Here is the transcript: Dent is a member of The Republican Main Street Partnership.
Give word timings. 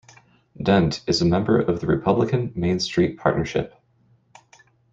Dent 0.59 1.03
is 1.05 1.21
a 1.21 1.25
member 1.25 1.59
of 1.61 1.79
The 1.79 1.85
Republican 1.85 2.51
Main 2.55 2.79
Street 2.79 3.19
Partnership. 3.19 3.75